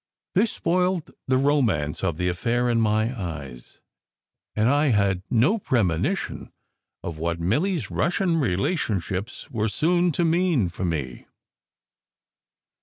[0.33, 3.77] This spoilt the romance of the affair in my eyes,
[4.55, 6.53] and I had no SECRET HISTORY 267 premonition
[7.03, 11.27] of what Milly s Russian relationships were soon to mean for me.